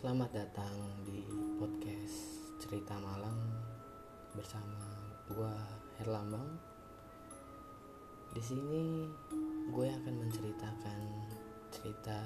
[0.00, 0.72] Selamat datang
[1.04, 1.20] di
[1.60, 3.36] podcast Cerita Malang
[4.32, 4.80] bersama
[5.28, 5.52] gua
[6.00, 6.56] Herlambang.
[8.32, 9.04] Di sini
[9.68, 11.00] gue akan menceritakan
[11.68, 12.16] cerita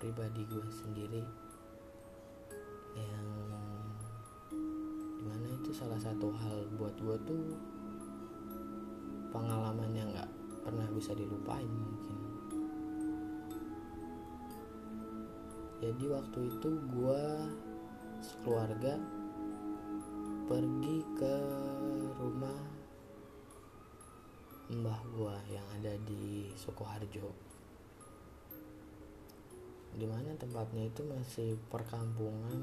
[0.00, 1.20] pribadi gue sendiri
[2.96, 3.28] yang
[5.20, 7.52] di mana itu salah satu hal buat gue tuh
[9.28, 10.32] pengalaman yang nggak
[10.64, 12.29] pernah bisa dilupain mungkin
[15.80, 17.24] jadi waktu itu gue
[18.20, 19.00] sekeluarga
[20.44, 21.36] pergi ke
[22.20, 22.60] rumah
[24.70, 27.32] mbah gue yang ada di Sukoharjo.
[29.96, 32.60] Di mana tempatnya itu masih perkampungan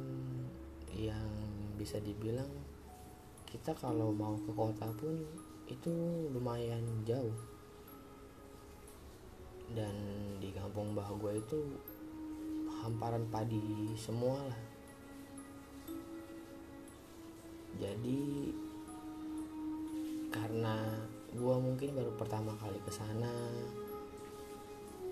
[0.93, 1.27] yang
[1.73, 2.53] bisa dibilang
[3.49, 5.25] kita kalau mau ke kota pun
[5.65, 5.91] itu
[6.37, 7.33] lumayan jauh.
[9.73, 9.97] Dan
[10.37, 11.59] di kampung mbah gue itu
[12.87, 14.61] hamparan padi semua lah.
[17.75, 18.55] Jadi
[20.31, 20.95] karena
[21.35, 23.35] gue mungkin baru pertama kali ke sana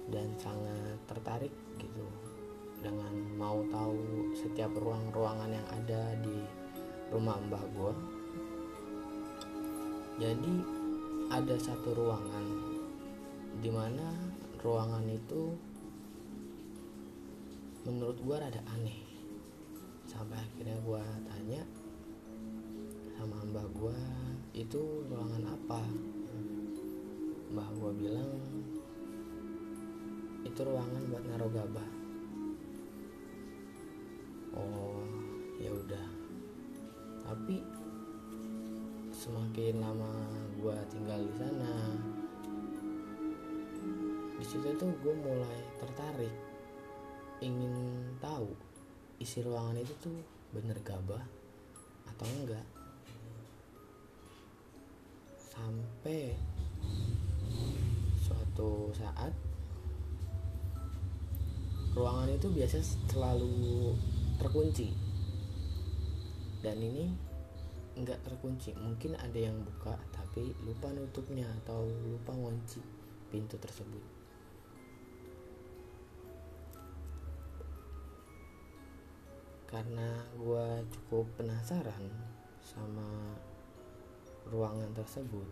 [0.07, 2.07] dan sangat tertarik gitu
[2.79, 6.39] dengan mau tahu setiap ruang-ruangan yang ada di
[7.09, 7.93] rumah mbah gue
[10.15, 10.53] jadi
[11.33, 12.45] ada satu ruangan
[13.59, 14.13] di mana
[14.61, 15.57] ruangan itu
[17.86, 18.97] menurut gue rada aneh.
[20.09, 21.61] Sampai akhirnya gue tanya
[23.14, 23.97] sama mbah gue
[24.58, 25.81] itu ruangan apa?
[27.53, 28.31] Mbah gue bilang
[30.41, 31.89] itu ruangan buat naruh gabah.
[34.58, 35.06] Oh
[35.61, 36.08] ya udah.
[37.22, 37.61] Tapi
[39.13, 40.11] semakin lama
[40.58, 41.73] gue tinggal di sana
[44.35, 46.54] di situ tuh gue mulai tertarik
[47.44, 48.51] ingin tahu
[49.19, 50.18] isi ruangan itu tuh
[50.56, 51.23] bener gabah
[52.07, 52.66] atau enggak.
[55.35, 56.35] Sampai
[58.24, 59.31] suatu saat
[61.95, 62.79] ruangan itu biasa
[63.12, 63.95] selalu
[64.40, 64.95] terkunci.
[66.63, 67.12] Dan ini
[68.00, 68.72] enggak terkunci.
[68.79, 72.79] Mungkin ada yang buka tapi lupa nutupnya atau lupa ngunci
[73.31, 74.14] pintu tersebut
[79.75, 80.08] karena
[80.40, 82.08] gue cukup penasaran
[82.63, 83.36] sama
[84.47, 85.44] ruangan tersebut.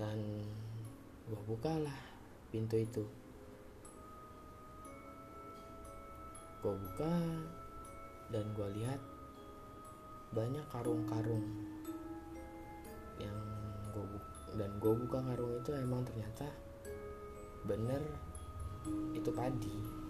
[0.00, 0.16] Dan
[1.28, 2.00] gue bukalah
[2.48, 3.04] pintu itu.
[6.64, 7.12] Gue buka
[8.32, 9.00] dan gue lihat
[10.32, 11.44] banyak karung-karung
[13.20, 13.36] yang
[13.92, 14.04] gue
[14.56, 16.48] dan gue buka karung itu emang ternyata
[17.68, 18.00] bener
[19.12, 20.03] itu padi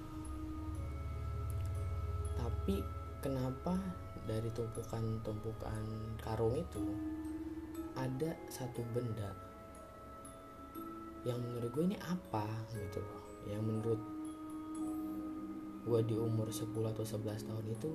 [2.65, 2.81] tapi
[3.21, 3.77] kenapa
[4.25, 5.85] dari tumpukan-tumpukan
[6.17, 6.81] karung itu
[7.93, 9.37] ada satu benda
[11.29, 13.21] yang menurut gue ini apa gitu loh
[13.53, 14.01] yang menurut
[15.85, 17.91] gue di umur 10 atau 11 tahun itu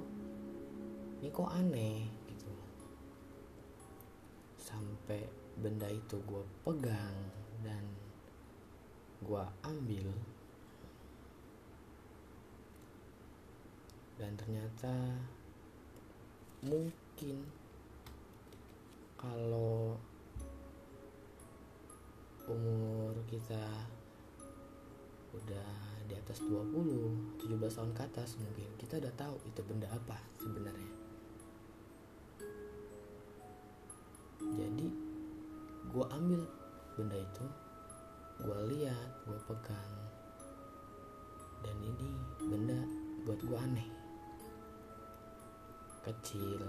[1.18, 2.54] ini kok aneh gitu
[4.62, 5.26] sampai
[5.58, 7.18] benda itu gue pegang
[7.66, 7.82] dan
[9.26, 10.14] gue ambil
[14.20, 15.16] dan ternyata
[16.60, 17.40] mungkin
[19.16, 19.96] kalau
[22.52, 23.64] umur kita
[25.32, 25.72] udah
[26.04, 30.92] di atas 20 17 tahun ke atas mungkin kita udah tahu itu benda apa sebenarnya.
[34.40, 34.88] Jadi
[35.88, 36.42] gue ambil
[37.00, 37.46] benda itu
[38.44, 39.96] gue lihat gue pegang.
[41.64, 42.10] Dan ini
[42.40, 42.80] benda
[43.28, 43.99] buat gue aneh
[46.10, 46.66] kecil.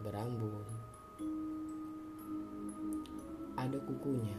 [0.00, 0.64] Berambut
[3.58, 4.38] ada kukunya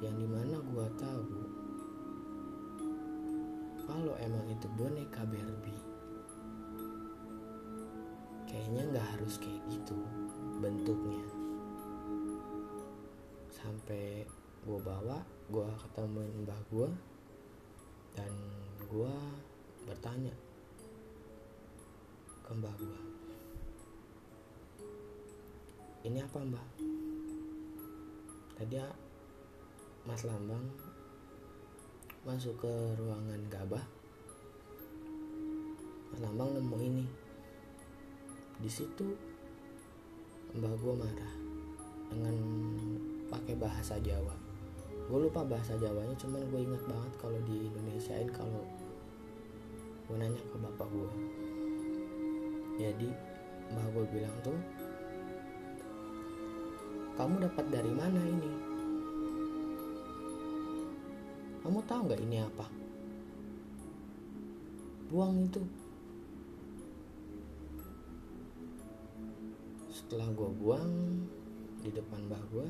[0.00, 1.36] yang di mana gua tahu
[3.84, 5.84] kalau emang itu boneka Barbie.
[8.48, 9.98] Kayaknya nggak harus kayak gitu
[10.64, 11.26] bentuknya.
[13.52, 14.24] Sampai
[14.64, 15.18] gua bawa
[15.52, 16.90] gua ketemu mbah gua
[18.14, 18.32] dan
[18.86, 19.12] gua
[19.88, 20.34] bertanya
[22.44, 23.00] ke mbah gua.
[26.04, 26.66] Ini apa mbah?
[28.60, 28.76] Tadi
[30.04, 30.64] mas lambang
[32.28, 33.84] masuk ke ruangan gabah.
[36.12, 37.06] Mas lambang nemu ini.
[38.60, 39.16] Di situ
[40.52, 41.34] mbah gua marah
[42.12, 42.36] dengan
[43.32, 44.36] pakai bahasa Jawa.
[45.08, 48.60] Gue lupa bahasa Jawanya cuman gue ingat banget kalau di Indonesia ceritain kalau
[50.08, 51.10] gue nanya ke bapak gue
[52.80, 53.08] jadi
[53.68, 54.56] mbak gue bilang tuh
[57.18, 58.52] kamu dapat dari mana ini?
[61.66, 62.66] Kamu tahu nggak ini apa?
[65.10, 65.58] Buang itu.
[69.90, 70.94] Setelah gue buang
[71.82, 72.68] di depan mbah gue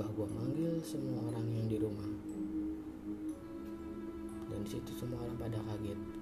[0.00, 2.08] mbah gue manggil semua orang yang di rumah.
[4.48, 6.17] Dan situ semua orang pada kaget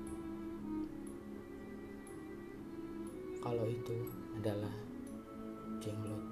[3.46, 4.74] kalau itu adalah
[5.78, 6.26] jenglot.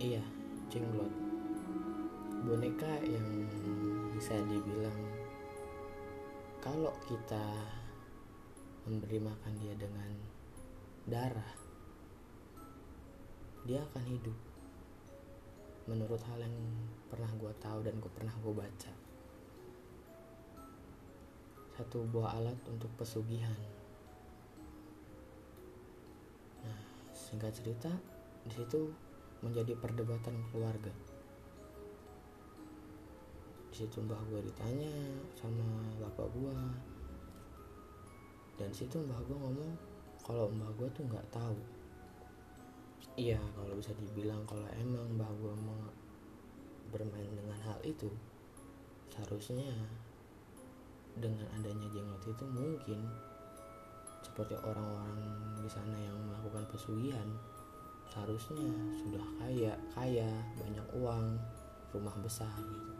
[0.00, 0.24] Iya
[0.72, 1.12] jenglot.
[2.48, 3.28] Boneka yang
[4.16, 4.96] bisa dibilang
[6.64, 7.44] kalau kita
[8.88, 10.16] memberi makan dia dengan
[11.04, 11.52] darah
[13.68, 14.38] dia akan hidup.
[15.92, 16.56] Menurut hal yang
[17.12, 18.92] pernah gue tahu dan gue pernah gue baca.
[21.76, 23.76] Satu buah alat untuk pesugihan
[27.36, 27.92] singkat cerita
[28.48, 28.88] di situ
[29.44, 30.88] menjadi perdebatan keluarga.
[33.68, 34.88] Di situ mbah gue ditanya
[35.36, 36.56] sama bapak gue
[38.56, 39.76] dan situ mbah gue ngomong
[40.24, 41.60] kalau mbah gue tuh nggak tahu.
[43.20, 45.92] Iya kalau bisa dibilang kalau emang mbah gue mau
[46.88, 48.08] bermain dengan hal itu
[49.12, 49.76] seharusnya
[51.20, 53.04] dengan adanya jenglot itu mungkin
[54.26, 55.22] seperti orang-orang
[55.62, 57.30] di sana yang melakukan pesugihan
[58.10, 58.66] seharusnya
[58.98, 60.26] sudah kaya kaya
[60.58, 61.38] banyak uang
[61.94, 62.92] rumah besar gitu.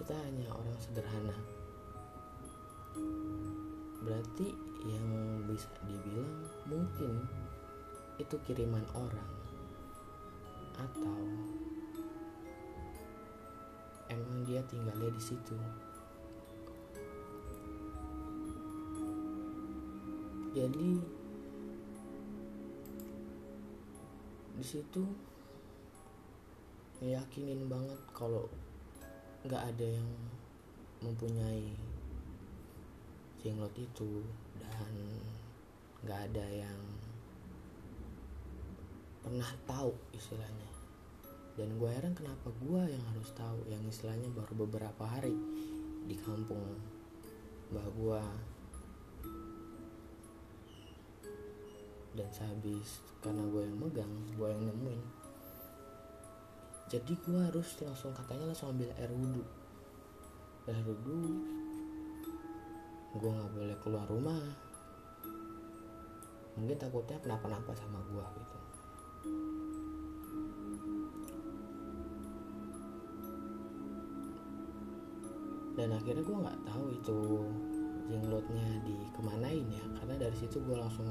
[0.00, 1.36] Kita hanya orang sederhana.
[4.04, 5.06] Berarti yang
[5.48, 7.24] bisa dibilang mungkin
[8.16, 9.32] itu kiriman orang
[10.74, 11.18] atau
[14.10, 15.54] emang dia tinggalnya di situ
[20.54, 21.02] jadi
[24.54, 25.02] di situ
[27.02, 28.46] meyakinin banget kalau
[29.42, 30.10] nggak ada yang
[31.02, 31.74] mempunyai
[33.42, 34.22] jenglot itu
[34.62, 34.94] dan
[36.06, 36.80] nggak ada yang
[39.26, 40.70] pernah tahu istilahnya.
[41.58, 45.34] Dan gue heran kenapa gue yang harus tahu yang istilahnya baru beberapa hari
[46.06, 46.78] di kampung
[47.74, 48.22] mbah gue
[52.14, 55.02] dan sehabis karena gue yang megang gue yang nemuin.
[56.86, 59.42] Jadi gue harus langsung katanya langsung ambil air wudhu.
[60.70, 61.20] Air wudhu
[63.14, 64.42] gue nggak boleh keluar rumah.
[66.54, 68.58] Mungkin takutnya kenapa-napa sama gue gitu.
[75.74, 77.18] Dan akhirnya gue nggak tahu itu
[78.06, 79.84] jenglotnya di kemanain ya.
[79.98, 81.10] Karena dari situ gue langsung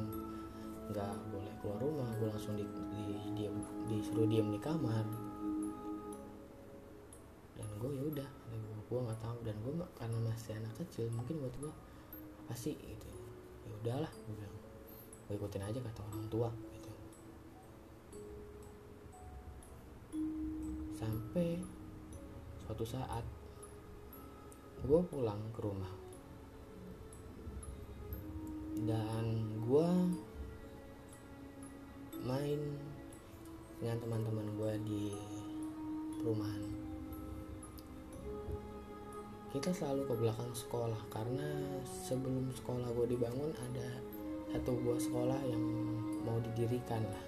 [0.91, 3.03] nggak boleh keluar rumah gue langsung di, di,
[3.38, 3.56] diam
[3.88, 5.06] disuruh diam di kamar.
[7.56, 8.30] Dan gue ya udah
[8.83, 11.74] gue nggak tahu dan gue karena masih anak kecil mungkin buat gue
[12.45, 13.09] apa sih gitu.
[13.63, 14.57] Ya udahlah gue bilang
[15.30, 16.92] gue ikutin aja kata orang tua gitu.
[20.94, 21.63] Sampai
[22.61, 23.25] suatu saat
[24.83, 25.94] gue pulang ke rumah.
[28.83, 29.25] Dan
[29.63, 29.90] gue
[32.23, 32.59] main
[33.83, 35.03] dengan teman-teman gue di
[36.23, 36.63] perumahan.
[39.51, 41.45] Kita selalu ke belakang sekolah karena
[41.83, 43.99] sebelum sekolah gue dibangun ada
[44.56, 45.63] satu buah sekolah yang
[46.23, 47.25] mau didirikan lah.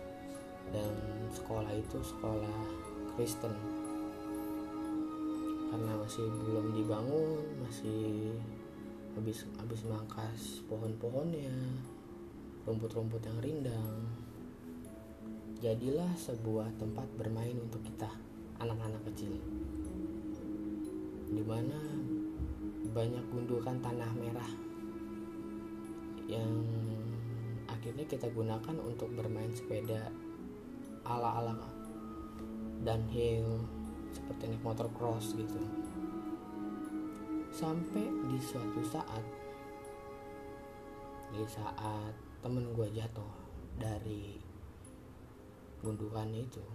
[0.71, 0.95] Dan
[1.29, 2.57] sekolah itu sekolah
[3.13, 3.53] Kristen.
[5.75, 8.31] Karena masih belum dibangun masih
[9.19, 11.51] habis habis mangkas pohon-pohonnya
[12.63, 14.25] rumput-rumput yang rindang
[15.63, 18.12] jadilah sebuah tempat bermain untuk kita
[18.59, 19.39] anak-anak kecil.
[21.31, 21.79] Di mana
[22.91, 24.51] banyak gundukan tanah merah
[26.25, 26.51] yang
[27.67, 30.09] akhirnya kita gunakan untuk bermain sepeda
[31.05, 31.53] ala-ala
[32.81, 33.62] downhill
[34.13, 35.59] seperti naik motor cross gitu.
[37.51, 39.24] Sampai di suatu saat
[41.35, 43.31] di saat temen gue jatuh
[43.75, 44.44] dari
[45.86, 46.65] gundukan itu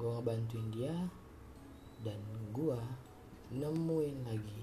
[0.00, 0.96] gue ngebantuin dia
[2.00, 2.16] dan
[2.56, 2.80] gue
[3.52, 4.62] nemuin lagi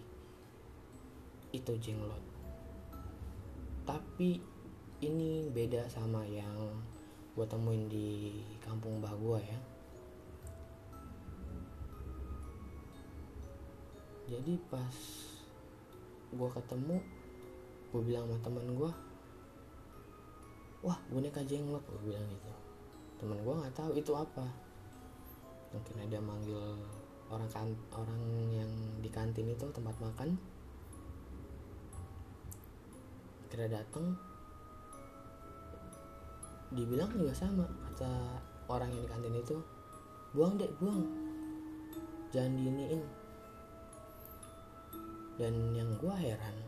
[1.54, 2.26] itu jenglot.
[3.86, 4.42] Tapi
[5.06, 6.74] ini beda sama yang
[7.38, 9.60] gue temuin di kampung bah gue ya.
[14.34, 14.98] Jadi pas
[16.34, 16.98] gue ketemu
[17.94, 18.92] gue bilang sama temen gue
[20.82, 22.62] wah boneka jenglot gue bilang gitu
[23.24, 24.44] temen gue nggak tahu itu apa.
[25.72, 26.60] Mungkin ada manggil
[27.32, 28.20] orang kan orang
[28.51, 28.68] yang
[29.00, 30.36] di kantin itu tempat makan.
[33.48, 34.12] Kira datang
[36.75, 39.56] dibilang juga sama kata orang yang di kantin itu
[40.36, 41.08] buang dek buang.
[42.36, 43.01] Jangan diiniin.
[45.39, 46.60] Dan yang gua heran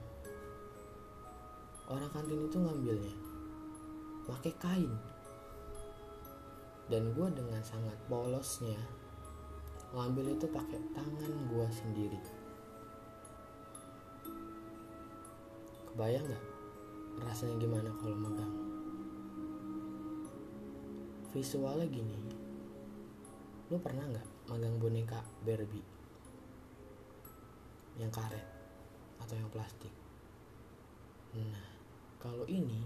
[1.91, 3.13] orang kantin itu ngambilnya
[4.24, 4.95] pakai kain
[6.85, 8.77] dan gua dengan sangat polosnya
[9.95, 12.19] ngambil itu pakai tangan gua sendiri.
[15.89, 16.45] Kebayang nggak
[17.23, 18.53] rasanya gimana kalau megang?
[21.31, 22.19] Visualnya gini.
[23.71, 25.87] Lu pernah nggak magang boneka Barbie?
[27.95, 28.45] Yang karet
[29.23, 29.93] atau yang plastik?
[31.33, 31.63] Nah
[32.19, 32.83] kalau ini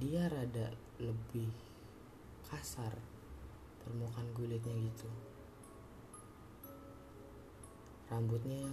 [0.00, 1.67] dia rada lebih
[2.48, 2.92] kasar
[3.84, 5.08] permukaan kulitnya gitu.
[8.08, 8.64] Rambutnya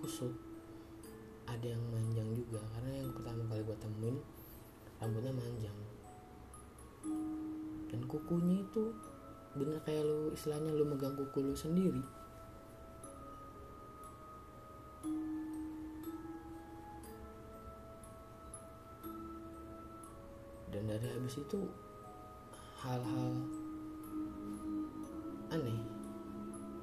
[0.00, 0.32] kusut
[1.44, 4.16] ada yang manjang juga karena yang pertama kali gue temuin
[5.00, 5.78] rambutnya manjang.
[7.88, 8.92] Dan kukunya itu
[9.56, 12.17] bener kayak lu istilahnya lu megang kuku lu sendiri
[21.28, 21.60] habis itu
[22.80, 23.32] hal-hal
[25.52, 25.84] aneh.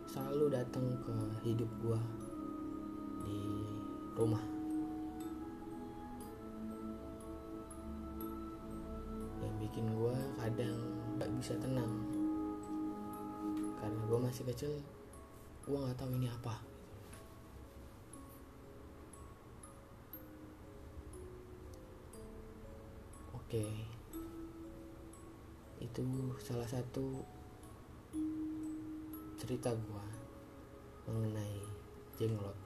[0.05, 1.97] Selalu datang ke hidup gua
[3.25, 3.41] di
[4.13, 4.45] rumah.
[9.41, 10.77] Yang bikin gua kadang
[11.17, 12.05] gak bisa tenang.
[13.81, 14.77] Karena gua masih kecil
[15.65, 16.61] gua nggak tahu ini apa.
[23.33, 23.94] Oke
[25.95, 27.23] itu salah satu
[29.39, 30.03] cerita gua
[31.07, 31.63] mengenai
[32.19, 32.59] jenglot.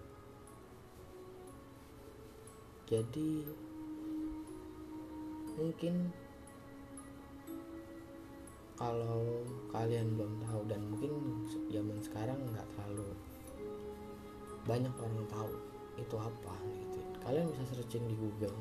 [2.89, 3.45] Jadi
[5.61, 6.09] mungkin
[8.73, 11.13] kalau kalian belum tahu dan mungkin
[11.69, 13.13] zaman sekarang nggak terlalu
[14.65, 15.53] banyak orang tahu
[16.01, 16.99] itu apa gitu.
[17.21, 18.57] Kalian bisa searching di Google.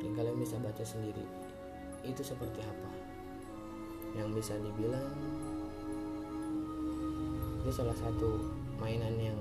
[0.00, 1.43] Dan kalian bisa baca sendiri
[2.04, 2.90] itu seperti apa?
[4.14, 5.12] Yang bisa dibilang
[7.64, 8.44] itu salah satu
[8.76, 9.40] mainan yang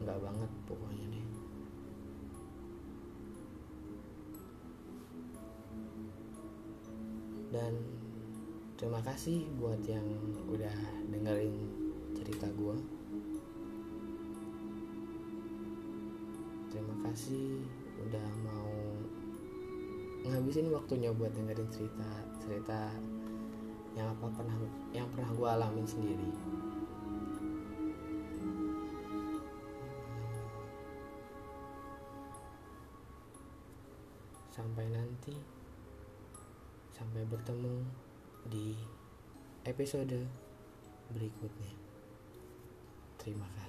[0.00, 1.26] nggak banget pokoknya deh.
[7.52, 7.72] Dan
[8.80, 10.04] terima kasih buat yang
[10.48, 10.76] udah
[11.08, 11.54] dengerin
[12.16, 12.76] cerita gue
[16.76, 17.64] terima kasih
[18.04, 18.65] udah mau
[20.26, 22.10] ngabisin waktunya buat dengerin cerita
[22.42, 22.90] cerita
[23.96, 24.56] yang apa pernah
[24.92, 26.30] yang pernah gue alamin sendiri.
[34.52, 35.36] Sampai nanti
[36.96, 37.76] sampai bertemu
[38.48, 38.72] di
[39.68, 40.16] episode
[41.12, 41.74] berikutnya.
[43.20, 43.65] Terima kasih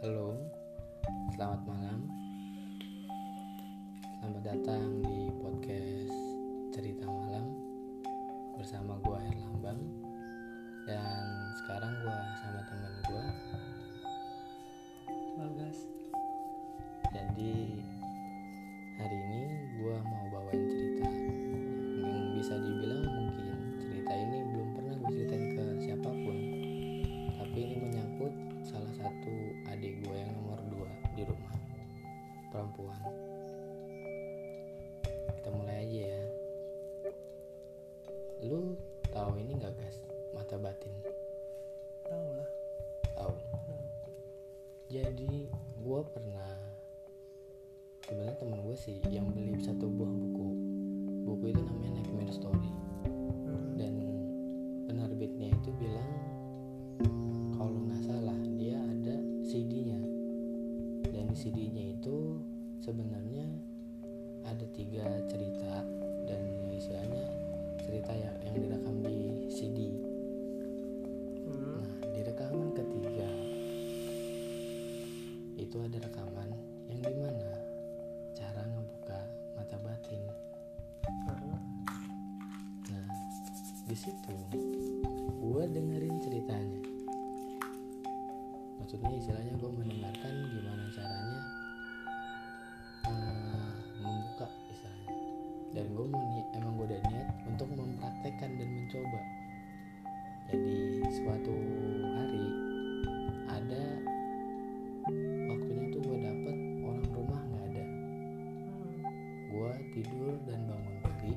[0.00, 0.32] Halo,
[1.36, 2.08] selamat malam.
[4.00, 6.16] Selamat datang di podcast
[6.72, 7.52] Cerita Malam
[8.56, 9.76] bersama gua Herlambang
[10.88, 13.24] dan sekarang gua sama temen gua
[15.36, 15.84] Bagas.
[17.12, 17.84] Jadi
[95.80, 96.06] dan gue
[96.60, 99.20] emang gue udah niat untuk mempraktekkan dan mencoba.
[100.52, 100.76] Jadi
[101.08, 101.56] suatu
[102.20, 102.46] hari
[103.48, 103.84] ada
[105.48, 107.84] waktunya tuh gue dapet orang rumah nggak ada.
[109.48, 111.34] Gue tidur dan bangun pagi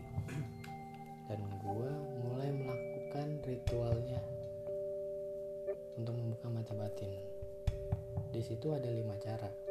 [1.32, 1.90] dan gue
[2.28, 4.20] mulai melakukan ritualnya
[5.96, 7.16] untuk membuka mata batin.
[8.36, 9.63] Di situ ada lima cara.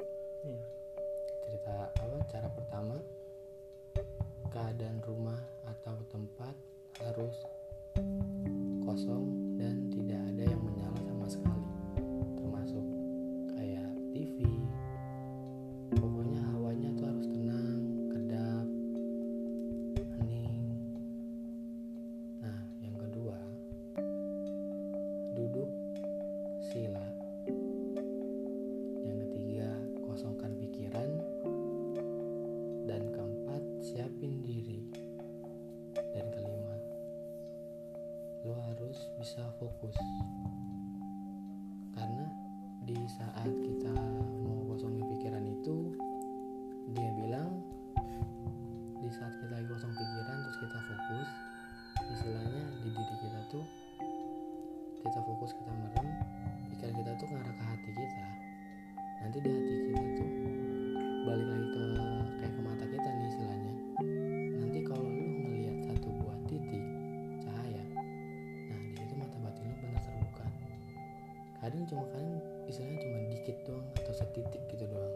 [71.62, 75.14] ada yang cuma kalian istilahnya cuma dikit doang atau setitik gitu doang.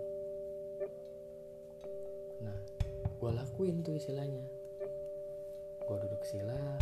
[2.38, 2.58] Nah
[3.02, 4.46] gue lakuin tuh istilahnya.
[5.82, 6.78] Gue duduk sila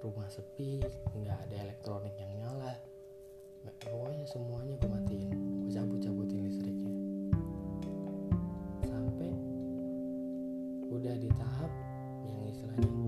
[0.00, 0.80] rumah sepi
[1.12, 2.72] nggak ada elektronik yang nyala.
[3.84, 5.28] Pokoknya semuanya gue matiin
[5.68, 6.94] gue cabut cabutin listriknya.
[8.88, 9.28] Sampai
[10.88, 11.72] udah di tahap
[12.24, 13.07] yang istilahnya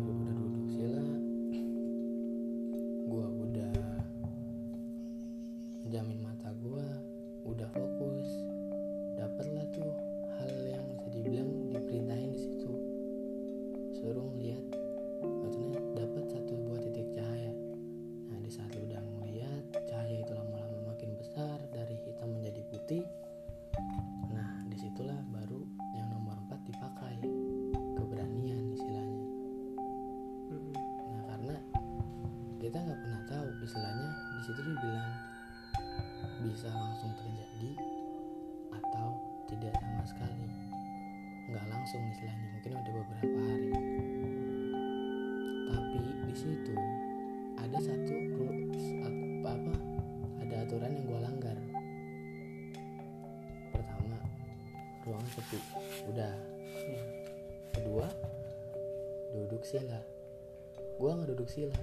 [61.51, 61.75] sila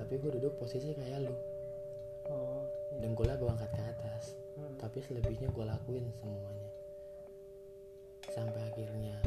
[0.00, 1.34] tapi gue duduk posisi kayak lu.
[2.32, 2.64] Oh,
[2.96, 3.12] iya.
[3.12, 4.32] lah gue angkat ke atas.
[4.56, 4.74] Hmm.
[4.80, 6.70] Tapi selebihnya gue lakuin semuanya.
[8.32, 9.20] Sampai akhirnya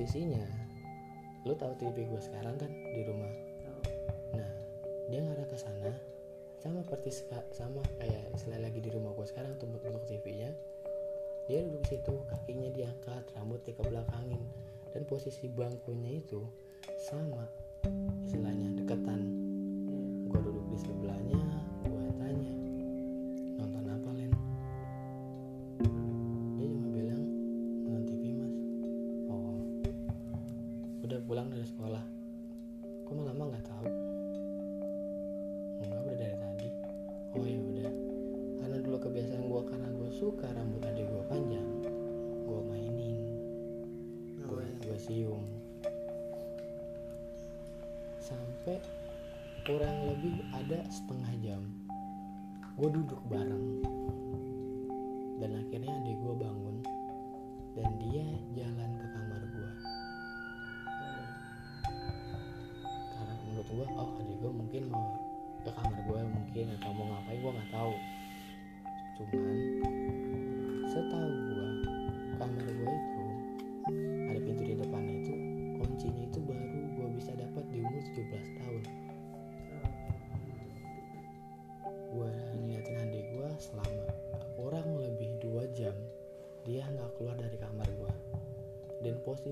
[0.00, 0.40] posisinya.
[1.44, 3.28] Lu tahu TV gue sekarang kan di rumah?
[4.32, 4.48] Nah
[5.12, 5.92] dia ngarah ke sana
[6.56, 7.20] sama persis
[7.52, 10.56] sama kayak selain lagi di rumah gue sekarang tuh untuk TV-nya
[11.52, 14.40] dia duduk situ kakinya diangkat rambut ke belakangin
[14.96, 16.48] dan posisi bangkunya itu
[16.96, 17.44] sama
[18.24, 19.20] istilahnya deketan.
[20.32, 21.29] Gue duduk di sebelahnya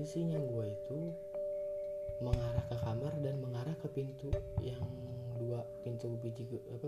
[0.09, 1.13] posisinya gue itu
[2.17, 4.81] mengarah ke kamar dan mengarah ke pintu yang
[5.37, 6.78] dua pintu biji eh,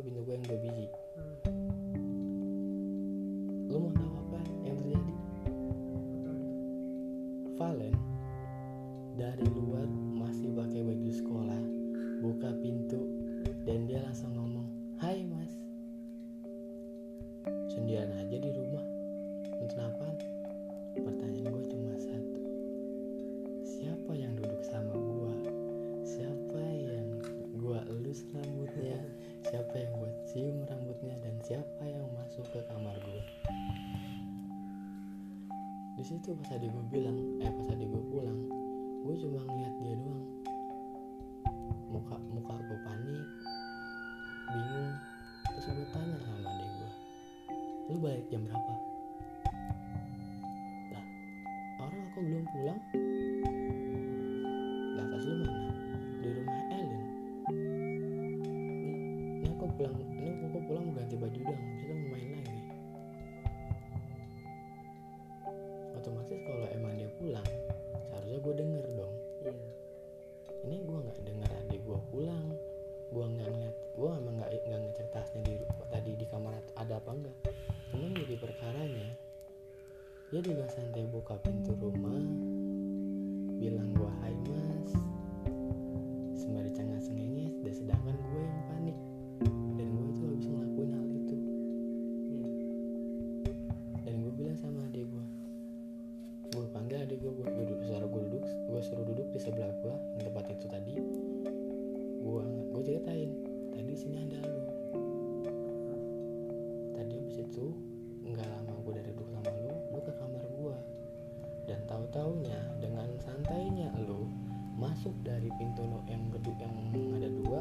[112.12, 114.28] taunya dengan santainya lo
[114.76, 116.76] masuk dari pintu lo yang gedung yang
[117.15, 117.60] ada dua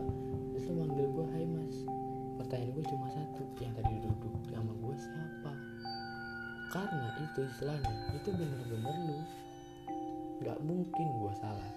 [0.51, 1.77] terus lo manggil gue hai mas.
[2.43, 5.53] Pertanyaan gue cuma satu yang tadi duduk sama gue siapa?
[6.71, 9.19] Karena itu istilahnya itu bener-bener lu.
[10.41, 11.71] Nggak mungkin gue salah.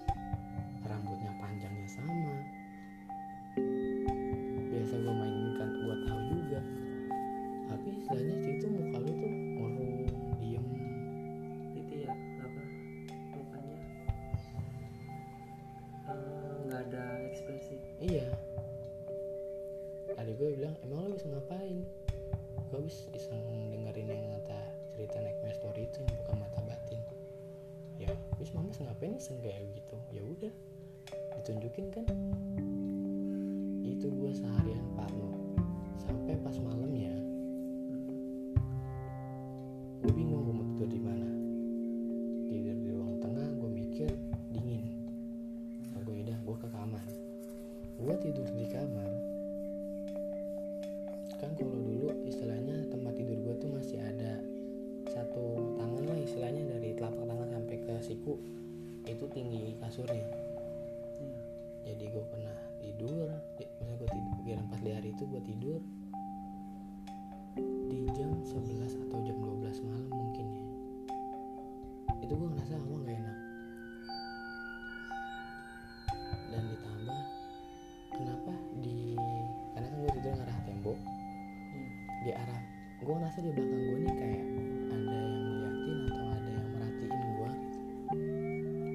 [83.34, 84.46] ngerasa di belakang gue nih kayak
[84.94, 87.50] ada yang ngeliatin atau ada yang merhatiin gue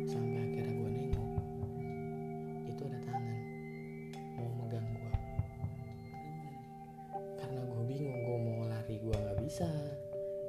[0.07, 1.29] sampai akhirnya gue nengok
[2.71, 3.37] itu ada tangan
[4.39, 5.11] mau megang gue
[7.35, 9.67] karena gue bingung gue mau lari gue nggak bisa.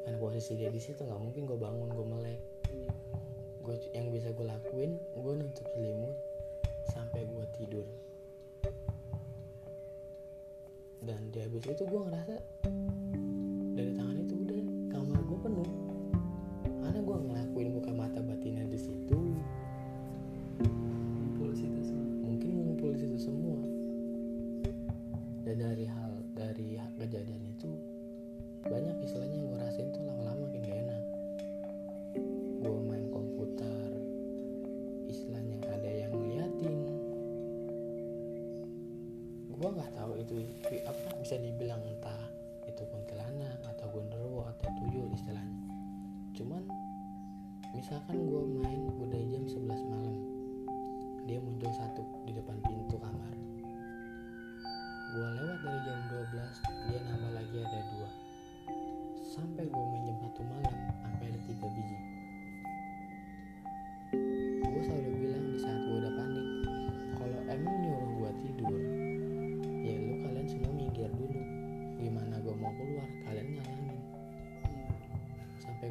[0.06, 2.40] Karena posisi dia di situ nggak mungkin gue bangun gue melek.
[3.66, 6.14] Gue yang bisa gue lakuin gue nutup selimut
[6.94, 7.86] sampai gue tidur.
[11.02, 12.59] Dan di habis itu gue ngerasa
[13.80, 14.19] എഴുതാനും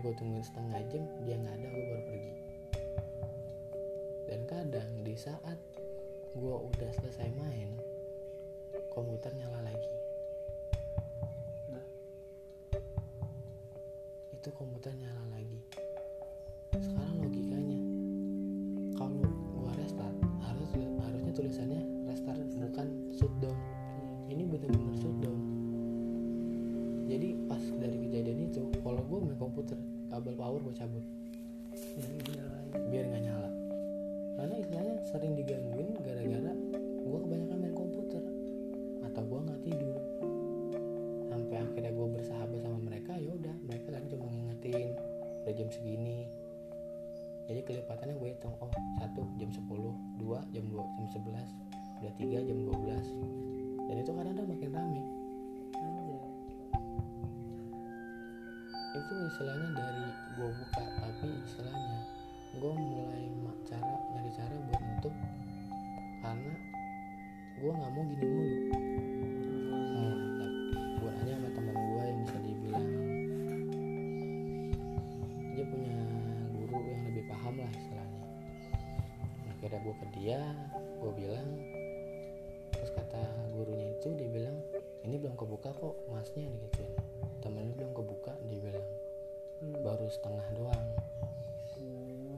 [0.09, 2.33] gue tungguin setengah jam dia nggak ada gue baru pergi.
[4.25, 5.59] Dan kadang di saat
[6.33, 7.77] gue udah selesai main
[8.89, 9.98] komputer nyala lagi.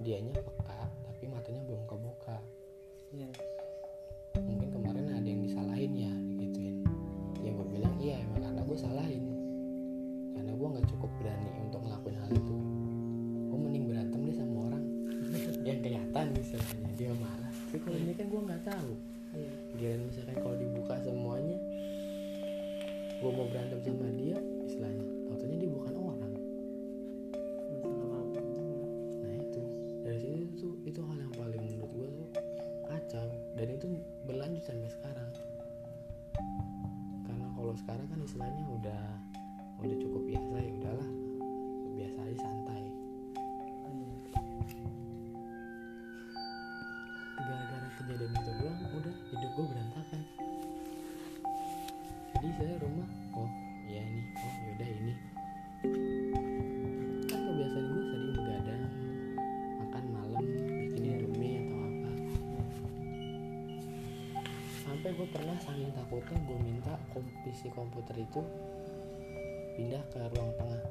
[0.03, 0.41] dianya.
[67.19, 68.39] PC komputer itu
[69.75, 70.83] pindah ke ruang tengah.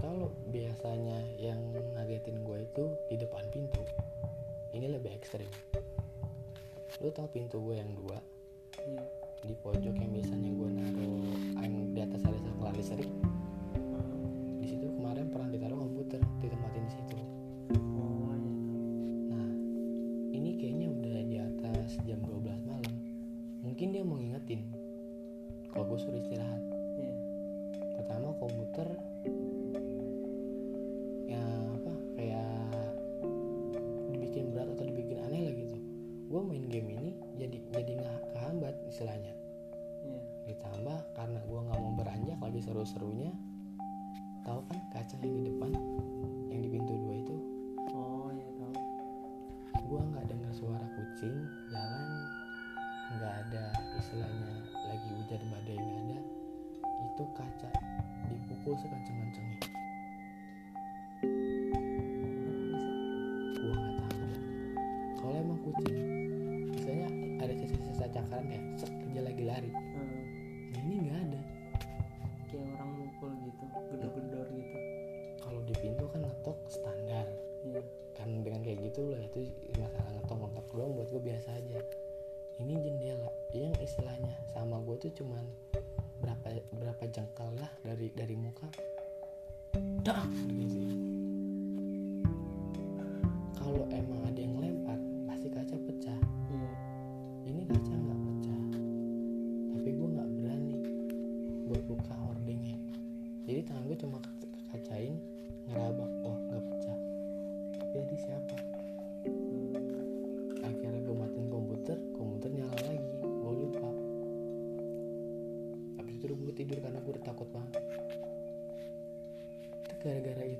[0.00, 1.60] Kalau biasanya yang
[1.94, 3.84] ngagetin gue itu di depan pintu
[4.72, 5.50] ini lebih ekstrim.
[7.04, 8.16] Lu tau pintu gue yang dua?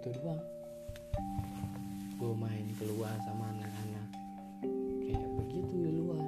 [0.00, 0.42] Gara-gara itu doang.
[2.16, 4.08] Gue main keluar sama anak-anak.
[5.04, 6.24] Kayak begitu di luar.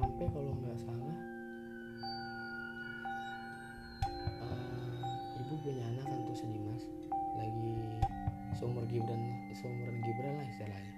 [0.00, 1.16] Sampai kalau nggak salah
[4.40, 6.82] eh, ibu punya anak kan tuh sedimas
[7.36, 7.74] lagi
[8.56, 9.22] seumur Gibran
[9.58, 10.97] seumuran Gibran lah istilahnya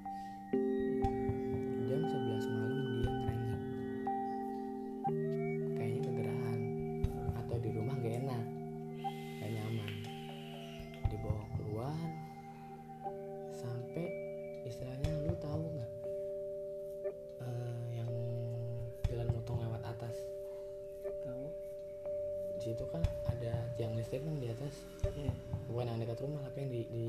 [24.11, 24.75] listrik kan di atas
[25.15, 25.31] Iya.
[25.71, 27.05] bukan yang dekat rumah tapi yang di, di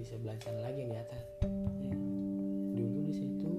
[0.00, 1.22] di sebelah sana lagi yang di atas
[1.76, 1.96] Iya.
[2.72, 3.52] dulu di situ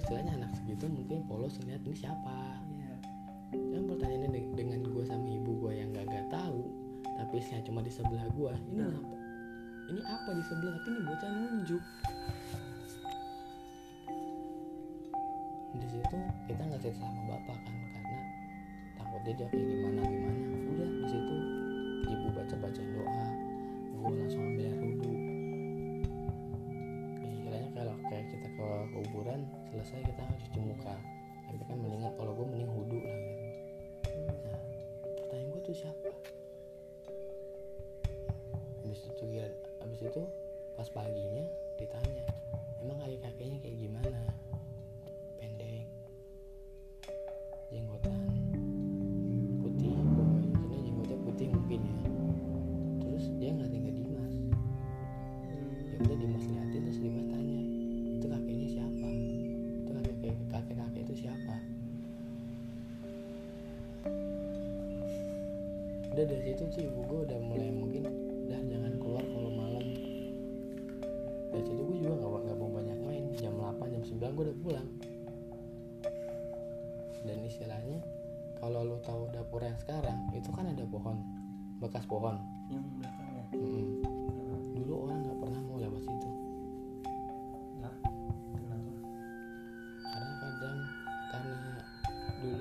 [0.00, 2.38] istilahnya anak segitu mungkin polos ngeliat ini siapa.
[2.66, 2.94] Iya.
[3.50, 6.70] dan pertanyaannya de- dengan gue sama ibu gue yang gak gak tahu
[7.16, 8.90] tapi saya cuma di sebelah gue ini Nah.
[8.90, 9.16] apa?
[9.86, 10.72] Ini apa di sebelah?
[10.72, 11.82] Tapi ini bocah nunjuk.
[15.72, 18.18] Di situ kita nggak cerita sama bapak kan karena
[18.94, 20.42] takutnya dia kayak gimana gimana.
[20.70, 21.34] Udah di situ
[22.06, 23.24] ibu baca baca doa
[24.00, 25.12] gue langsung ambil wudhu
[29.80, 30.92] selesai kita cuci muka.
[31.48, 33.44] Tapi kan mendingan kalau gue mending wudhu lah gitu.
[34.44, 34.60] Nah
[35.24, 36.08] pertanyaan gue tuh siapa?
[38.84, 39.48] Habis itu gila
[39.80, 40.22] habis itu
[40.76, 41.48] pas paginya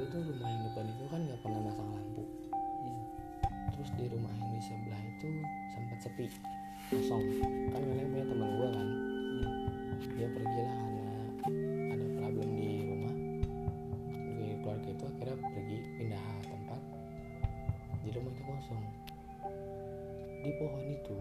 [0.09, 2.23] tuh rumah yang depan itu kan nggak pernah masang lampu.
[2.81, 3.01] Iya.
[3.69, 5.29] terus di rumah yang di sebelah itu
[5.77, 6.25] sempat sepi
[6.89, 7.23] kosong.
[7.69, 8.87] Kan kalian punya teman gua kan.
[8.89, 9.51] Iya.
[10.17, 11.05] dia pergilah karena
[11.93, 13.15] ada problem di rumah.
[14.09, 16.81] Di keluarga itu akhirnya pergi pindah tempat.
[18.01, 18.83] Di rumah itu kosong.
[20.41, 21.17] Di pohon itu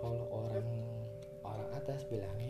[0.00, 0.68] kalau orang
[1.44, 2.49] orang atas bilangnya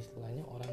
[0.00, 0.69] istilahnya orang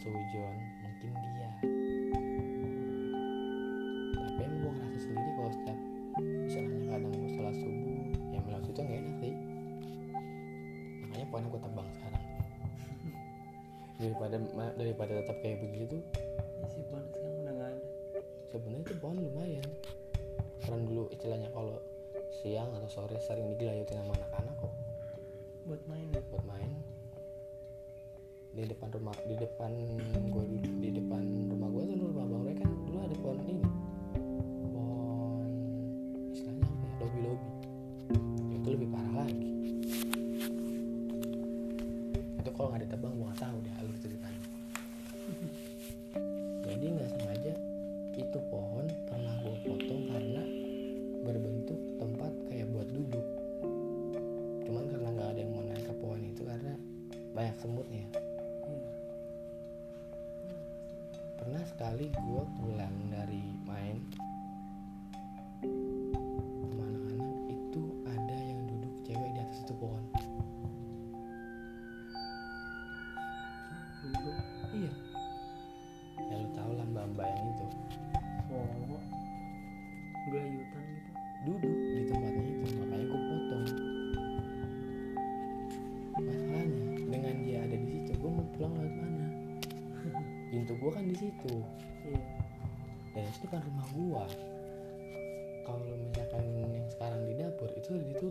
[0.00, 1.50] sujon mungkin dia.
[4.16, 5.78] Tapi emang gue ngerasa sendiri kalau setiap
[6.20, 8.00] misalnya kadang gue salah subuh
[8.32, 9.34] ya melalui itu gak enak sih.
[11.04, 12.24] Makanya poinnya gue tebang sekarang.
[14.00, 14.36] Daripada
[14.80, 15.96] daripada tetap kayak begitu.
[16.64, 17.82] Ya pohon sekarang udah gak ada.
[18.48, 19.68] Sebenarnya itu pohon lumayan.
[20.64, 21.76] Karena dulu istilahnya kalau
[22.40, 24.74] siang atau sore sering digelayutin sama anak-anak kok.
[25.68, 26.20] Buat main ya?
[26.32, 26.69] buat main
[28.60, 29.72] di depan rumah di depan
[30.28, 30.44] gue
[30.84, 33.64] di depan rumah gue tuh rumah bang Roy kan dulu ada pohon ini.
[34.68, 35.48] Pohon
[36.28, 36.92] istilahnya apa ya?
[37.00, 37.59] Lobby lobby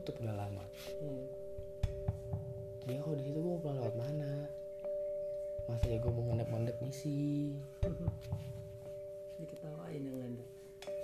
[0.10, 0.64] udah ditutup udah lama.
[1.06, 1.26] Iya
[2.90, 4.32] dia kalau di situ gua mau pulang lewat mana?
[5.70, 7.54] Masa ya gua mau ngendap-ngendap misi
[9.40, 10.46] diketawain yang ada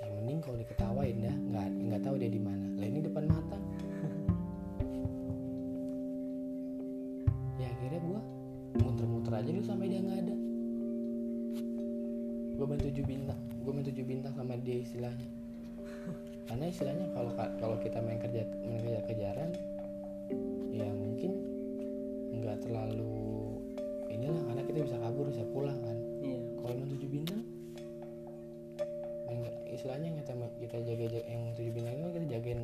[0.01, 2.65] yang mending kalau diketawain dah nggak nggak tahu dia di mana.
[2.81, 3.57] Lah ini depan mata.
[7.61, 8.19] Ya akhirnya gua
[8.81, 10.35] muter-muter aja dulu sampai dia nggak ada.
[12.57, 13.41] Gua main tujuh bintang.
[13.61, 15.34] Gua main tujuh bintang sama dia istilahnya
[16.45, 19.49] karena istilahnya kalau kalau kita main kerja main kerja kejaran
[20.69, 21.31] ya mungkin
[22.41, 23.13] nggak terlalu
[24.13, 25.97] inilah karena kita bisa kabur bisa pulang kan.
[26.21, 26.39] Iya.
[26.61, 27.41] Kalau main tujuh bintang
[29.75, 30.33] istilahnya kita
[30.63, 32.61] kita jaga, jaga yang tujuh bintang itu kita jagain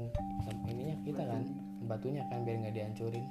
[0.72, 1.42] ininya kita kan
[1.86, 3.26] batunya kan biar nggak dihancurin.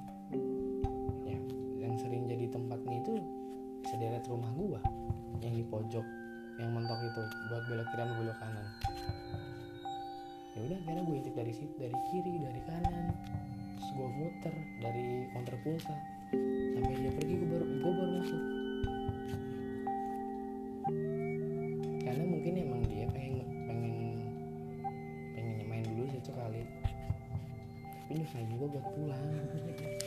[1.24, 1.38] Ya
[1.80, 3.12] yang sering jadi tempatnya itu
[3.88, 4.80] sederet rumah gua
[5.40, 6.04] yang di pojok
[6.60, 8.66] yang mentok itu buat belok kiri belok kanan
[10.60, 13.16] ya udah akhirnya gue intip dari situ dari kiri dari kanan.
[13.80, 14.54] Terus gue muter
[14.84, 15.96] dari counter pulsa.
[16.76, 18.42] Sampai dia pergi gue baru gue baru masuk.
[22.04, 23.96] Karena mungkin emang dia pengen pengen
[25.32, 26.60] pengen main dulu situ kali.
[27.80, 29.24] Tapi nyusahin gue buat pulang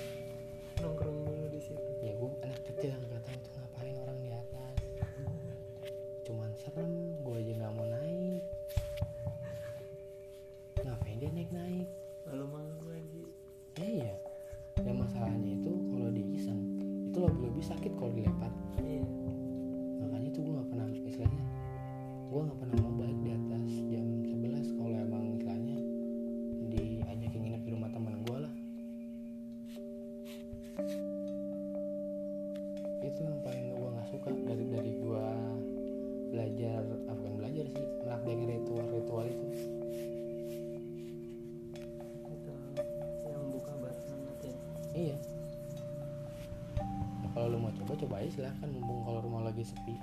[48.34, 49.94] silahkan mumpung kalau rumah lagi sepi.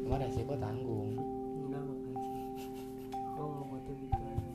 [0.00, 1.20] Cuma resiko tanggung.
[1.68, 2.16] Enggak makasih
[3.36, 4.50] oh nggak butuh gitu aja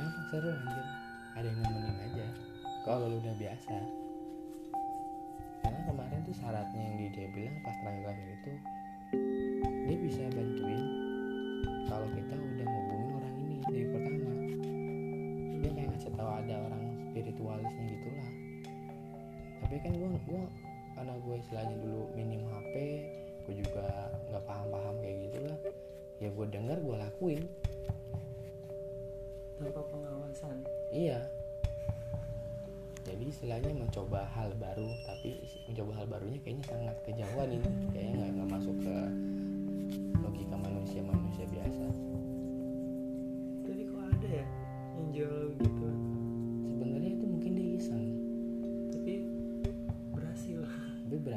[0.00, 0.86] Kenapa seru anjir.
[1.36, 2.26] Ada yang nemenin aja.
[2.88, 3.76] Kalau lu udah biasa.
[5.60, 8.52] Karena kemarin tuh syaratnya yang dia bilang pas terakhir-terakhir itu
[9.60, 10.82] Dia bisa bantuin
[11.84, 14.32] Kalau kita udah ngubungin orang ini dari pertama.
[15.60, 18.30] Dia kayak ngasih tahu ada orang spiritualisnya gitulah.
[19.60, 20.69] Tapi kan gua, gua karena
[21.20, 22.74] gue istilahnya dulu minim HP
[23.50, 23.82] Gue juga
[24.30, 25.58] nggak paham-paham kayak gitulah.
[26.20, 27.42] Ya gue denger gue lakuin.
[29.58, 30.56] Tanpa pengawasan.
[30.92, 31.18] Iya.
[33.02, 38.30] Jadi istilahnya mencoba hal baru, tapi mencoba hal barunya kayaknya sangat kejauhan ini, kayaknya nggak
[38.38, 38.96] nggak masuk ke
[40.20, 41.86] logika manusia manusia biasa.
[43.66, 44.46] tadi kok ada ya
[44.94, 45.79] yang jual gitu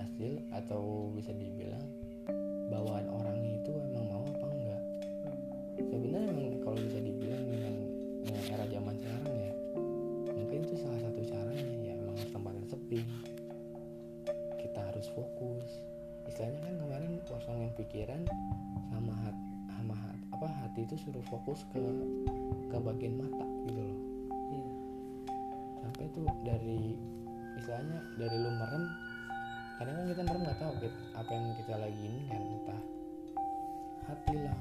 [0.04, 1.88] berhasil atau bisa dibilang
[2.68, 4.82] bawaan orangnya itu emang mau apa enggak.
[5.80, 7.76] Sebenarnya emang kalau bisa dibilang dengan
[8.28, 9.54] dengan era zaman sekarang ya,
[10.28, 13.00] mungkin itu salah satu caranya ya emang tempatnya sepi.
[14.60, 15.72] Kita harus fokus.
[16.28, 18.22] Istilahnya kan kemarin kosongin pikiran
[18.92, 19.38] sama hat,
[19.72, 21.80] sama hat, apa hati itu suruh fokus ke
[22.68, 24.00] ke bagian mata gitu loh.
[24.52, 24.68] iya
[25.80, 27.00] Sampai tuh dari
[27.56, 28.84] istilahnya dari lu merem
[29.78, 30.74] kadang kan kita merem nggak tahu
[31.18, 32.82] apa yang kita lagi ini kan entah
[34.06, 34.56] hati lah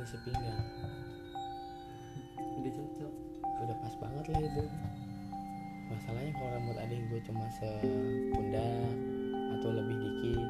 [0.00, 0.64] rambutnya sepinggang
[2.56, 3.12] udah cocok.
[3.60, 4.64] Udah pas banget lah itu.
[5.92, 8.96] Masalahnya kalau rambut adik gue cuma sepundak
[9.60, 10.48] atau lebih dikit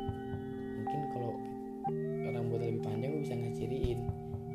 [0.55, 1.32] mungkin kalau
[2.30, 4.01] rambut lebih panjang gue bisa ngeciriin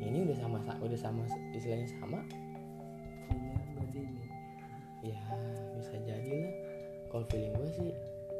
[0.00, 2.24] ini udah sama udah sama istilahnya sama?
[3.76, 4.24] Berarti ini.
[5.12, 5.20] Ya
[5.76, 6.54] bisa jadi lah.
[7.12, 7.90] Kalau feeling gue sih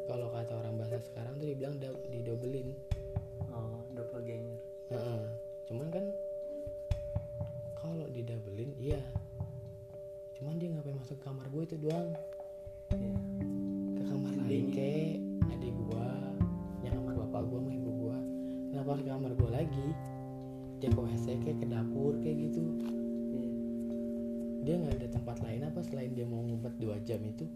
[0.09, 1.77] kalau kata orang bahasa sekarang tuh dibilang
[2.09, 2.73] didobelin.
[3.53, 5.21] Oh doppelganger Heeh.
[5.67, 6.05] cuman kan
[11.07, 12.11] masuk kamar gue itu doang.
[12.91, 13.15] Iya.
[13.95, 14.91] Ke kamar ke
[15.55, 16.03] adik gua
[16.83, 18.19] yang kamar bapak gua sama ibu gua.
[18.67, 19.87] Kenapa ke kamar gua lagi?
[20.83, 22.59] Dia ke WC kayak ke dapur kayak gitu.
[23.39, 23.51] Iya.
[24.67, 27.47] Dia nggak ada tempat lain apa selain dia mau ngumpet dua jam itu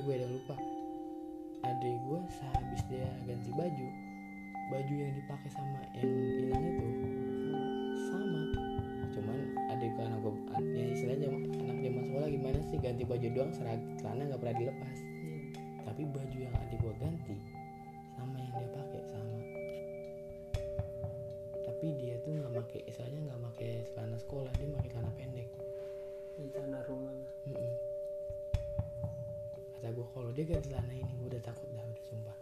[0.00, 0.56] iya gue ada lupa.
[1.60, 3.88] Adik gue sehabis dia ganti baju
[4.72, 6.08] baju yang dipakai sama yang
[6.40, 6.88] hilang itu
[8.08, 8.42] sama.
[9.12, 9.38] Cuman
[9.76, 10.32] adik karena gue
[10.72, 14.96] ya istilahnya anak zaman sekolah gimana sih ganti baju doang serag celana nggak pernah dilepas.
[15.04, 15.38] Iya.
[15.84, 17.36] Tapi baju yang adik gue ganti
[18.16, 19.38] sama yang dia pakai sama.
[21.60, 25.48] Tapi dia tuh nggak pakai istilahnya nggak pakai celana sekolah dia pakai celana pendek.
[26.40, 27.12] Rencana rumah.
[27.12, 27.89] Lah Mm-mm.
[30.00, 32.36] Gue kalau dia ganti celana ini gue udah takut dah udah sumpah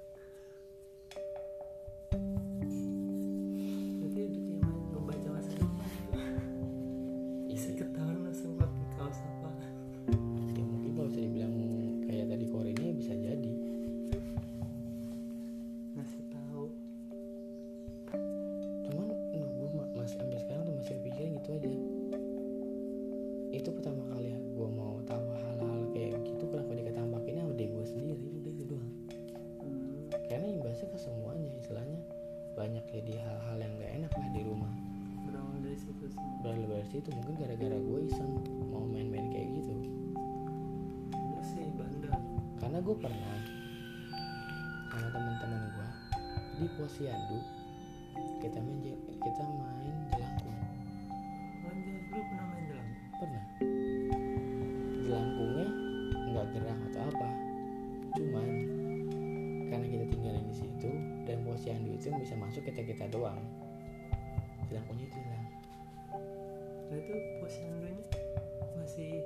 [61.69, 63.45] posyandu itu bisa masuk kita kita doang.
[64.73, 65.45] Jelangkungnya itu hilang
[66.89, 67.13] nah itu
[67.45, 68.01] posyandunya
[68.81, 69.21] masih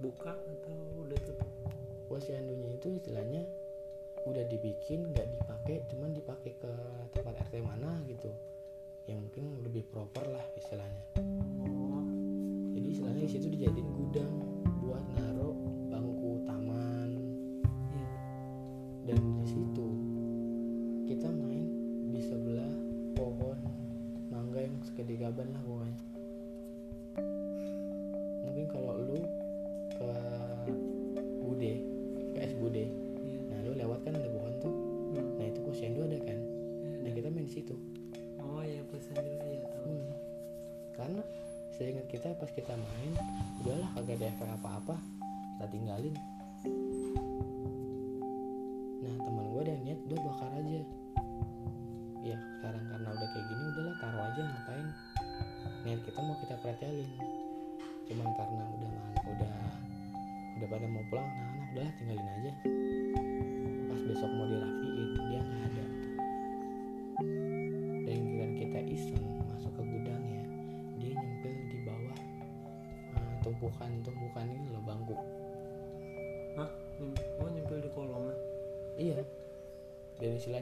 [0.00, 0.72] buka atau
[1.04, 1.52] udah tutup?
[2.08, 3.44] Posyandunya itu istilahnya
[4.24, 6.72] udah dibikin nggak dipakai cuman dipakai ke
[7.12, 8.32] tempat RT mana gitu.
[9.04, 11.04] Yang mungkin lebih proper lah istilahnya.
[11.68, 12.00] Oh.
[12.72, 14.32] Jadi istilahnya di situ dijadiin gudang
[14.80, 15.52] buat naruh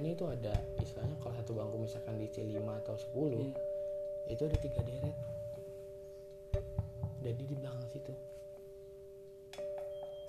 [0.00, 3.52] istilahnya itu ada istilahnya kalau satu bangku misalkan di C5 atau 10 Iya.
[4.32, 5.16] itu ada tiga deret
[7.20, 8.12] jadi di belakang situ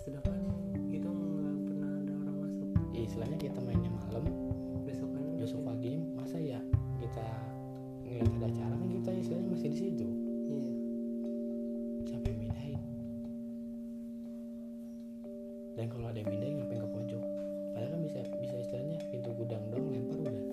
[0.04, 0.44] Sedangkan
[0.92, 2.68] kita nggak pernah ada orang masuk.
[2.92, 4.26] ya, istilahnya kita mainnya malam
[4.84, 5.72] Besokannya udah besok pindah.
[5.72, 6.60] pagi masa ya
[7.00, 7.28] kita
[8.04, 10.08] ngeliat ada acara kan kita istilahnya masih di situ
[12.12, 12.80] yang mindahin
[15.80, 17.11] dan kalau ada yang mindahin ngapain ke pojok
[17.82, 20.46] padahal kan bisa bisa istilahnya pintu gudang dong lempar udah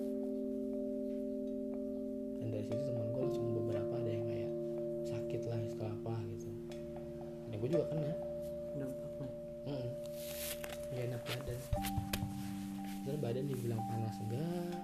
[2.41, 4.51] dan dari situ teman gue langsung beberapa ada yang kayak
[5.05, 6.49] sakit lah istilah apa gitu
[7.53, 8.13] dan gue juga kena
[8.81, 9.29] Dampaknya.
[9.69, 9.89] Mm.
[10.89, 11.59] gak enak badan
[13.05, 14.81] terus badan dibilang panas enggak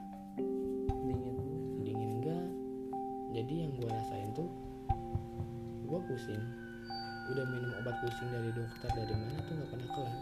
[1.01, 1.37] Dingin.
[1.81, 2.45] dingin enggak
[3.33, 4.53] jadi yang gue rasain tuh
[5.81, 6.45] gue pusing
[7.33, 10.17] udah minum obat pusing dari dokter dari mana tuh nggak pernah kelar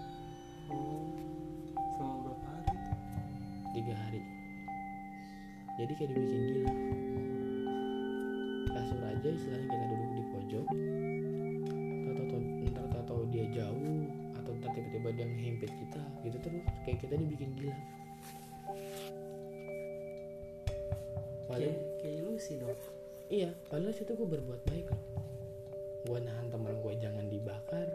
[0.72, 1.33] Oh.
[3.84, 4.24] Tiga hari.
[5.76, 6.72] Jadi kayak dibikin gila.
[8.72, 10.66] Kasur aja istilahnya kita duduk di pojok.
[12.08, 12.40] Atau
[12.72, 14.08] ntar tahu dia jauh
[14.40, 16.64] atau ntar tiba-tiba dia ngehimpit kita gitu terus.
[16.88, 17.76] Kayak kita dibikin gila.
[21.44, 22.80] Padahal Kayak, kayak ilusi dong.
[23.28, 25.04] iya padahal situ gue berbuat baik loh.
[26.08, 27.92] Gue nahan teman gue jangan dibakar.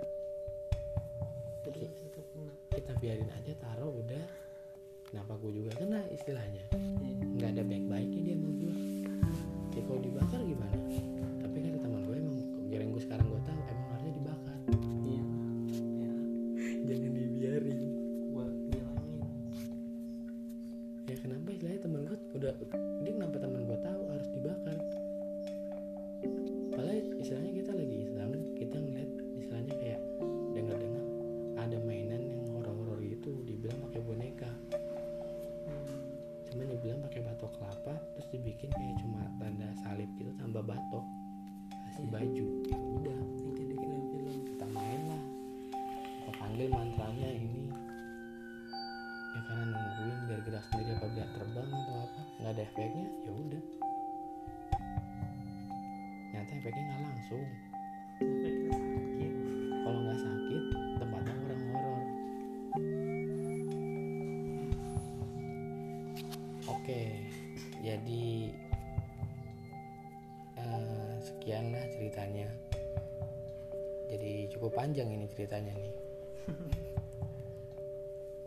[1.65, 1.97] Terus
[2.77, 4.38] kita biarin aja taruh udah
[5.09, 6.65] kenapa gue juga kena istilahnya?
[7.37, 8.77] Nggak ada baik-baiknya dia sama gue
[9.79, 10.77] ya kalau dibakar gimana
[74.89, 75.93] panjang ini ceritanya nih.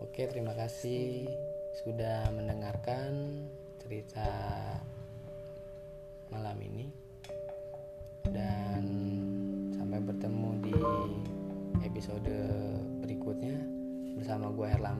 [0.09, 1.29] Oke terima kasih
[1.85, 3.45] sudah mendengarkan
[3.77, 4.25] cerita
[6.33, 6.89] malam ini.
[8.25, 8.83] Dan
[9.77, 10.73] sampai bertemu di
[11.85, 12.33] episode
[13.05, 13.61] berikutnya
[14.17, 14.90] bersama gue Erlambang